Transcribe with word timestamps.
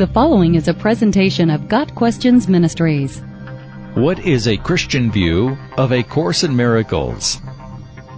The 0.00 0.06
following 0.06 0.54
is 0.54 0.66
a 0.66 0.72
presentation 0.72 1.50
of 1.50 1.68
Got 1.68 1.94
Questions 1.94 2.48
Ministries. 2.48 3.20
What 3.92 4.18
is 4.20 4.48
a 4.48 4.56
Christian 4.56 5.12
view 5.12 5.58
of 5.76 5.92
A 5.92 6.02
Course 6.02 6.42
in 6.42 6.56
Miracles? 6.56 7.38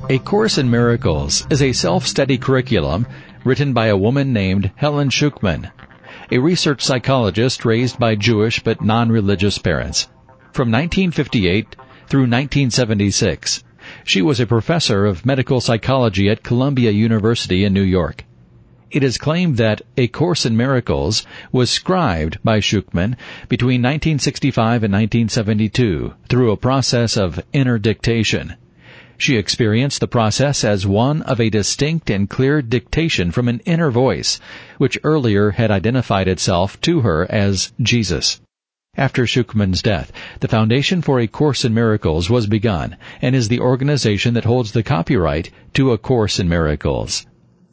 A 0.08 0.20
Course 0.20 0.58
in 0.58 0.70
Miracles 0.70 1.44
is 1.50 1.60
a 1.60 1.72
self-study 1.72 2.38
curriculum 2.38 3.04
written 3.44 3.72
by 3.72 3.88
a 3.88 3.96
woman 3.96 4.32
named 4.32 4.70
Helen 4.76 5.08
Schucman, 5.08 5.72
a 6.30 6.38
research 6.38 6.82
psychologist 6.82 7.64
raised 7.64 7.98
by 7.98 8.14
Jewish 8.14 8.62
but 8.62 8.80
non-religious 8.80 9.58
parents. 9.58 10.06
From 10.52 10.70
1958 10.70 11.74
through 12.06 12.30
1976, 12.30 13.64
she 14.04 14.22
was 14.22 14.38
a 14.38 14.46
professor 14.46 15.04
of 15.04 15.26
medical 15.26 15.60
psychology 15.60 16.30
at 16.30 16.44
Columbia 16.44 16.92
University 16.92 17.64
in 17.64 17.72
New 17.72 17.82
York. 17.82 18.24
It 18.92 19.02
is 19.02 19.16
claimed 19.16 19.56
that 19.56 19.80
A 19.96 20.06
Course 20.06 20.44
in 20.44 20.54
Miracles 20.54 21.24
was 21.50 21.70
scribed 21.70 22.36
by 22.44 22.60
Schucman 22.60 23.16
between 23.48 23.80
1965 23.80 24.84
and 24.84 24.92
1972 24.92 26.12
through 26.28 26.50
a 26.50 26.58
process 26.58 27.16
of 27.16 27.42
inner 27.54 27.78
dictation. 27.78 28.54
She 29.16 29.38
experienced 29.38 30.00
the 30.00 30.08
process 30.08 30.62
as 30.62 30.86
one 30.86 31.22
of 31.22 31.40
a 31.40 31.48
distinct 31.48 32.10
and 32.10 32.28
clear 32.28 32.60
dictation 32.60 33.30
from 33.30 33.48
an 33.48 33.62
inner 33.64 33.90
voice, 33.90 34.38
which 34.76 34.98
earlier 35.02 35.52
had 35.52 35.70
identified 35.70 36.28
itself 36.28 36.78
to 36.82 37.00
her 37.00 37.26
as 37.32 37.72
Jesus. 37.80 38.42
After 38.94 39.26
Schucman's 39.26 39.80
death, 39.80 40.12
the 40.40 40.48
Foundation 40.48 41.00
for 41.00 41.18
A 41.18 41.26
Course 41.26 41.64
in 41.64 41.72
Miracles 41.72 42.28
was 42.28 42.46
begun 42.46 42.98
and 43.22 43.34
is 43.34 43.48
the 43.48 43.60
organization 43.60 44.34
that 44.34 44.44
holds 44.44 44.72
the 44.72 44.82
copyright 44.82 45.48
to 45.72 45.92
A 45.92 45.96
Course 45.96 46.38
in 46.38 46.46
Miracles. 46.46 47.24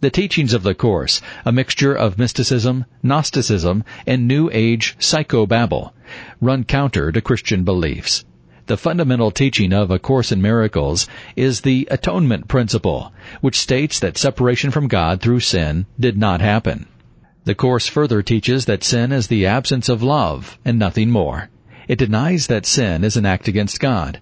The 0.02 0.10
teachings 0.10 0.54
of 0.54 0.64
the 0.64 0.74
Course, 0.74 1.20
a 1.44 1.52
mixture 1.52 1.94
of 1.94 2.18
mysticism, 2.18 2.86
Gnosticism, 3.04 3.84
and 4.08 4.30
New 4.30 4.50
Age 4.54 4.96
psychobabble, 4.98 5.92
run 6.40 6.64
counter 6.64 7.12
to 7.12 7.20
Christian 7.20 7.66
beliefs. 7.66 8.24
The 8.68 8.78
fundamental 8.78 9.30
teaching 9.30 9.74
of 9.74 9.92
A 9.92 10.00
Course 10.00 10.32
in 10.32 10.42
Miracles 10.42 11.10
is 11.36 11.62
the 11.62 11.86
atonement 11.92 12.48
principle, 12.48 13.12
which 13.42 13.60
states 13.60 14.00
that 14.00 14.18
separation 14.18 14.72
from 14.72 14.88
God 14.88 15.20
through 15.20 15.42
sin 15.42 15.86
did 16.00 16.18
not 16.18 16.40
happen. 16.40 16.86
The 17.44 17.56
Course 17.56 17.88
further 17.88 18.22
teaches 18.22 18.66
that 18.66 18.86
sin 18.86 19.12
is 19.12 19.28
the 19.28 19.48
absence 19.48 19.90
of 19.90 20.02
love 20.02 20.58
and 20.64 20.80
nothing 20.80 21.10
more. 21.10 21.50
It 21.90 22.00
denies 22.00 22.48
that 22.48 22.66
sin 22.66 23.04
is 23.04 23.18
an 23.18 23.26
act 23.26 23.50
against 23.50 23.82
God. 23.82 24.22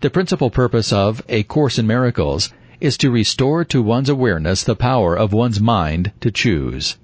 The 0.00 0.08
principal 0.08 0.48
purpose 0.48 0.94
of 0.94 1.20
A 1.28 1.42
Course 1.42 1.78
in 1.78 1.86
Miracles 1.86 2.54
is 2.80 2.96
to 2.98 3.10
restore 3.10 3.64
to 3.64 3.82
one's 3.82 4.08
awareness 4.08 4.64
the 4.64 4.74
power 4.74 5.16
of 5.16 5.32
one's 5.32 5.60
mind 5.60 6.12
to 6.20 6.30
choose. 6.30 6.96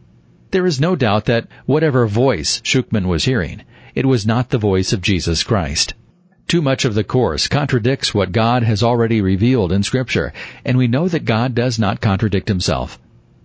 There 0.50 0.66
is 0.66 0.80
no 0.80 0.96
doubt 0.96 1.26
that 1.26 1.48
whatever 1.66 2.06
voice 2.06 2.60
Schucman 2.62 3.06
was 3.06 3.24
hearing, 3.24 3.62
it 3.94 4.06
was 4.06 4.26
not 4.26 4.50
the 4.50 4.58
voice 4.58 4.92
of 4.92 5.02
Jesus 5.02 5.42
Christ. 5.42 5.94
Too 6.48 6.62
much 6.62 6.84
of 6.84 6.94
the 6.94 7.04
Course 7.04 7.48
contradicts 7.48 8.14
what 8.14 8.30
God 8.30 8.62
has 8.62 8.82
already 8.82 9.20
revealed 9.20 9.72
in 9.72 9.82
Scripture, 9.82 10.32
and 10.64 10.78
we 10.78 10.86
know 10.86 11.08
that 11.08 11.24
God 11.24 11.54
does 11.54 11.78
not 11.78 12.00
contradict 12.00 12.48
himself. 12.48 12.98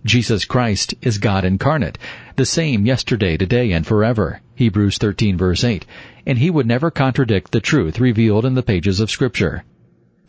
Jesus 0.04 0.44
Christ 0.44 0.94
is 1.02 1.18
God 1.18 1.44
incarnate, 1.44 1.98
the 2.36 2.46
same 2.46 2.86
yesterday, 2.86 3.36
today, 3.36 3.72
and 3.72 3.86
forever. 3.86 4.40
Hebrews 4.54 4.98
13 4.98 5.36
verse 5.36 5.64
8. 5.64 5.84
And 6.26 6.38
he 6.38 6.50
would 6.50 6.66
never 6.66 6.90
contradict 6.90 7.52
the 7.52 7.60
truth 7.60 8.00
revealed 8.00 8.44
in 8.44 8.54
the 8.54 8.62
pages 8.62 9.00
of 9.00 9.10
Scripture. 9.10 9.64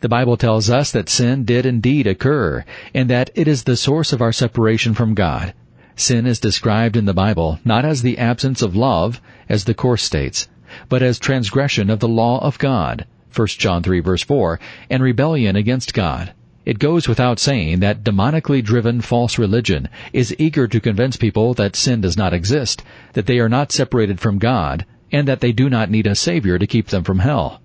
The 0.04 0.08
Bible 0.10 0.36
tells 0.36 0.68
us 0.68 0.92
that 0.92 1.08
sin 1.08 1.46
did 1.46 1.64
indeed 1.64 2.06
occur, 2.06 2.66
and 2.92 3.08
that 3.08 3.30
it 3.34 3.48
is 3.48 3.64
the 3.64 3.74
source 3.74 4.12
of 4.12 4.20
our 4.20 4.34
separation 4.34 4.92
from 4.92 5.14
God. 5.14 5.54
Sin 5.96 6.26
is 6.26 6.38
described 6.38 6.94
in 6.94 7.06
the 7.06 7.14
Bible 7.14 7.58
not 7.64 7.86
as 7.86 8.02
the 8.02 8.18
absence 8.18 8.60
of 8.60 8.76
love, 8.76 9.22
as 9.48 9.64
the 9.64 9.72
Course 9.72 10.02
states, 10.02 10.46
but 10.90 11.02
as 11.02 11.18
transgression 11.18 11.88
of 11.88 12.00
the 12.00 12.06
law 12.06 12.38
of 12.44 12.58
God, 12.58 13.06
1 13.34 13.46
John 13.56 13.82
3 13.82 14.00
verse 14.00 14.22
4, 14.22 14.60
and 14.90 15.02
rebellion 15.02 15.56
against 15.56 15.94
God. 15.94 16.34
It 16.66 16.78
goes 16.78 17.08
without 17.08 17.38
saying 17.38 17.80
that 17.80 18.04
demonically 18.04 18.62
driven 18.62 19.00
false 19.00 19.38
religion 19.38 19.88
is 20.12 20.36
eager 20.38 20.68
to 20.68 20.80
convince 20.80 21.16
people 21.16 21.54
that 21.54 21.76
sin 21.76 22.02
does 22.02 22.18
not 22.18 22.34
exist, 22.34 22.84
that 23.14 23.24
they 23.24 23.38
are 23.38 23.48
not 23.48 23.72
separated 23.72 24.20
from 24.20 24.36
God, 24.36 24.84
and 25.10 25.26
that 25.26 25.40
they 25.40 25.52
do 25.52 25.70
not 25.70 25.90
need 25.90 26.06
a 26.06 26.14
Savior 26.14 26.58
to 26.58 26.66
keep 26.66 26.88
them 26.88 27.04
from 27.04 27.20
hell. 27.20 27.62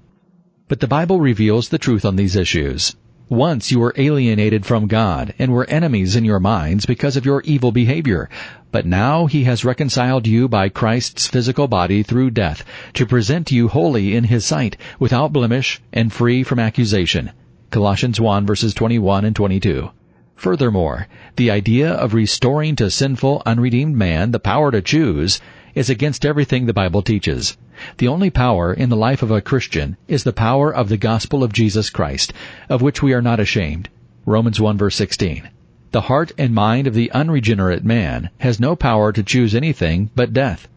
But 0.70 0.82
the 0.82 0.88
Bible 0.88 1.20
reveals 1.20 1.70
the 1.70 1.80
truth 1.80 2.06
on 2.06 2.16
these 2.16 2.36
issues. 2.36 2.96
Once 3.28 3.72
you 3.72 3.80
were 3.80 3.96
alienated 3.98 4.68
from 4.68 4.86
God 4.86 5.34
and 5.40 5.52
were 5.52 5.68
enemies 5.68 6.16
in 6.16 6.24
your 6.24 6.40
minds 6.40 6.86
because 6.86 7.18
of 7.18 7.26
your 7.26 7.42
evil 7.42 7.72
behavior. 7.72 8.30
But 8.72 8.86
now 8.86 9.26
He 9.26 9.46
has 9.46 9.66
reconciled 9.66 10.28
you 10.28 10.48
by 10.48 10.70
Christ's 10.70 11.26
physical 11.26 11.68
body 11.68 12.04
through 12.04 12.30
death 12.30 12.64
to 12.94 13.08
present 13.08 13.52
you 13.52 13.68
holy 13.68 14.16
in 14.16 14.26
His 14.26 14.46
sight, 14.46 14.78
without 15.00 15.34
blemish 15.34 15.82
and 15.92 16.14
free 16.14 16.44
from 16.44 16.60
accusation. 16.60 17.32
Colossians 17.72 18.22
1 18.22 18.46
verses 18.46 18.76
21 18.76 19.26
and 19.26 19.36
22. 19.36 19.90
Furthermore, 20.36 21.08
the 21.36 21.50
idea 21.50 21.90
of 21.90 22.14
restoring 22.14 22.76
to 22.76 22.92
sinful, 22.92 23.42
unredeemed 23.44 23.96
man 23.96 24.30
the 24.30 24.40
power 24.40 24.70
to 24.70 24.84
choose 24.84 25.42
is 25.80 25.90
against 25.90 26.26
everything 26.26 26.66
the 26.66 26.74
Bible 26.74 27.02
teaches. 27.02 27.56
The 28.00 28.10
only 28.10 28.30
power 28.30 28.74
in 28.74 28.90
the 28.90 28.98
life 28.98 29.24
of 29.24 29.32
a 29.32 29.40
Christian 29.40 29.96
is 30.10 30.26
the 30.26 30.34
power 30.34 30.76
of 30.76 30.90
the 30.90 30.98
gospel 30.98 31.42
of 31.42 31.54
Jesus 31.54 31.90
Christ, 31.90 32.34
of 32.68 32.82
which 32.82 33.02
we 33.02 33.14
are 33.14 33.22
not 33.22 33.40
ashamed. 33.40 33.88
Romans 34.26 34.60
1 34.60 34.78
verse 34.78 34.98
16. 34.98 35.48
The 35.92 36.02
heart 36.02 36.34
and 36.38 36.54
mind 36.54 36.86
of 36.86 36.96
the 36.96 37.10
unregenerate 37.14 37.86
man 37.86 38.30
has 38.40 38.60
no 38.60 38.76
power 38.76 39.14
to 39.14 39.24
choose 39.24 39.56
anything 39.56 40.10
but 40.16 40.34
death. 40.34 40.68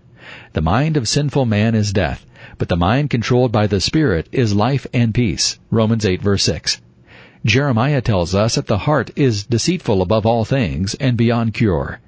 The 0.52 0.62
mind 0.62 0.96
of 0.96 1.08
sinful 1.08 1.46
man 1.46 1.74
is 1.74 1.92
death, 1.92 2.24
but 2.56 2.68
the 2.68 2.76
mind 2.76 3.10
controlled 3.10 3.50
by 3.50 3.66
the 3.66 3.80
Spirit 3.80 4.28
is 4.30 4.54
life 4.54 4.86
and 4.94 5.12
peace. 5.12 5.58
Romans 5.72 6.06
8 6.06 6.22
verse 6.22 6.44
6. 6.44 6.80
Jeremiah 7.44 8.02
tells 8.02 8.36
us 8.36 8.54
that 8.54 8.68
the 8.68 8.78
heart 8.78 9.10
is 9.16 9.46
deceitful 9.46 10.00
above 10.00 10.26
all 10.26 10.44
things 10.44 10.94
and 10.94 11.16
beyond 11.16 11.54
cure. 11.54 11.98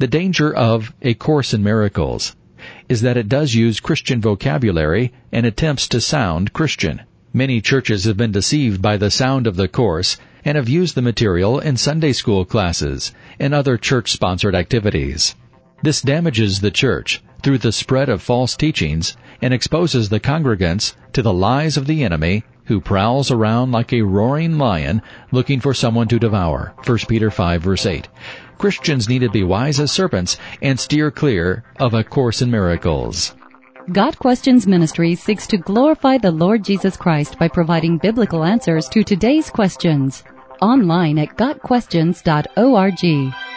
The 0.00 0.06
danger 0.06 0.54
of 0.54 0.94
A 1.02 1.14
Course 1.14 1.52
in 1.52 1.64
Miracles 1.64 2.36
is 2.88 3.00
that 3.00 3.16
it 3.16 3.28
does 3.28 3.56
use 3.56 3.80
Christian 3.80 4.20
vocabulary 4.20 5.12
and 5.32 5.44
attempts 5.44 5.88
to 5.88 6.00
sound 6.00 6.52
Christian. 6.52 7.02
Many 7.32 7.60
churches 7.60 8.04
have 8.04 8.16
been 8.16 8.30
deceived 8.30 8.80
by 8.80 8.96
the 8.96 9.10
sound 9.10 9.48
of 9.48 9.56
the 9.56 9.66
Course 9.66 10.16
and 10.44 10.54
have 10.54 10.68
used 10.68 10.94
the 10.94 11.02
material 11.02 11.58
in 11.58 11.76
Sunday 11.76 12.12
school 12.12 12.44
classes 12.44 13.12
and 13.40 13.52
other 13.52 13.76
church-sponsored 13.76 14.54
activities. 14.54 15.34
This 15.82 16.00
damages 16.00 16.60
the 16.60 16.70
church 16.70 17.20
through 17.42 17.58
the 17.58 17.72
spread 17.72 18.08
of 18.08 18.22
false 18.22 18.56
teachings 18.56 19.16
and 19.42 19.52
exposes 19.52 20.10
the 20.10 20.20
congregants 20.20 20.94
to 21.12 21.22
the 21.22 21.32
lies 21.32 21.76
of 21.76 21.88
the 21.88 22.04
enemy 22.04 22.44
who 22.68 22.80
prowls 22.80 23.30
around 23.30 23.72
like 23.72 23.92
a 23.92 24.02
roaring 24.02 24.58
lion 24.58 25.02
looking 25.32 25.58
for 25.58 25.74
someone 25.74 26.06
to 26.06 26.18
devour. 26.18 26.74
1 26.86 26.98
Peter 27.08 27.30
5 27.30 27.62
verse 27.62 27.86
8. 27.86 28.06
Christians 28.58 29.08
need 29.08 29.20
to 29.20 29.30
be 29.30 29.42
wise 29.42 29.80
as 29.80 29.90
serpents 29.90 30.36
and 30.62 30.78
steer 30.78 31.10
clear 31.10 31.64
of 31.80 31.94
A 31.94 32.04
Course 32.04 32.42
in 32.42 32.50
Miracles. 32.50 33.34
Got 33.90 34.18
Questions 34.18 34.66
Ministry 34.66 35.14
seeks 35.14 35.46
to 35.46 35.56
glorify 35.56 36.18
the 36.18 36.30
Lord 36.30 36.62
Jesus 36.62 36.96
Christ 36.96 37.38
by 37.38 37.48
providing 37.48 37.96
biblical 37.96 38.44
answers 38.44 38.86
to 38.90 39.02
today's 39.02 39.48
questions. 39.48 40.22
Online 40.60 41.18
at 41.18 41.38
GotQuestions.org. 41.38 43.47